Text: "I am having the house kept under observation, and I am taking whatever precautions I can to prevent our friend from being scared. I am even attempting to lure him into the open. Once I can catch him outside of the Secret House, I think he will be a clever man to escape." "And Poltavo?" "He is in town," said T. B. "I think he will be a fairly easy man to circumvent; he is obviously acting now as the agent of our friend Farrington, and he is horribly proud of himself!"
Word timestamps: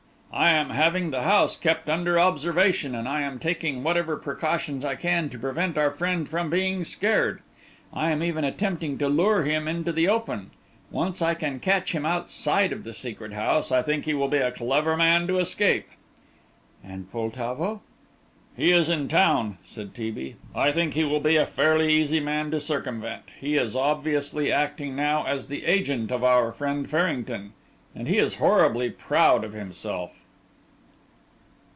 "I 0.33 0.51
am 0.51 0.69
having 0.69 1.11
the 1.11 1.23
house 1.23 1.57
kept 1.57 1.89
under 1.89 2.17
observation, 2.17 2.95
and 2.95 3.05
I 3.05 3.21
am 3.21 3.37
taking 3.37 3.83
whatever 3.83 4.15
precautions 4.15 4.85
I 4.85 4.95
can 4.95 5.27
to 5.27 5.37
prevent 5.37 5.77
our 5.77 5.91
friend 5.91 6.27
from 6.27 6.49
being 6.49 6.85
scared. 6.85 7.41
I 7.91 8.11
am 8.11 8.23
even 8.23 8.45
attempting 8.45 8.97
to 8.99 9.09
lure 9.09 9.43
him 9.43 9.67
into 9.67 9.91
the 9.91 10.07
open. 10.07 10.51
Once 10.89 11.21
I 11.21 11.33
can 11.33 11.59
catch 11.59 11.91
him 11.91 12.05
outside 12.05 12.71
of 12.71 12.85
the 12.85 12.93
Secret 12.93 13.33
House, 13.33 13.73
I 13.73 13.81
think 13.81 14.05
he 14.05 14.13
will 14.13 14.29
be 14.29 14.37
a 14.37 14.53
clever 14.53 14.95
man 14.95 15.27
to 15.27 15.37
escape." 15.37 15.89
"And 16.81 17.11
Poltavo?" 17.11 17.81
"He 18.55 18.71
is 18.71 18.87
in 18.87 19.09
town," 19.09 19.57
said 19.65 19.93
T. 19.93 20.11
B. 20.11 20.37
"I 20.55 20.71
think 20.71 20.93
he 20.93 21.03
will 21.03 21.19
be 21.19 21.35
a 21.35 21.45
fairly 21.45 21.91
easy 21.91 22.21
man 22.21 22.51
to 22.51 22.61
circumvent; 22.61 23.23
he 23.41 23.55
is 23.57 23.75
obviously 23.75 24.49
acting 24.49 24.95
now 24.95 25.25
as 25.25 25.49
the 25.49 25.65
agent 25.65 26.09
of 26.09 26.23
our 26.23 26.53
friend 26.53 26.89
Farrington, 26.89 27.51
and 27.93 28.07
he 28.07 28.17
is 28.17 28.35
horribly 28.35 28.89
proud 28.89 29.43
of 29.43 29.51
himself!" 29.51 30.13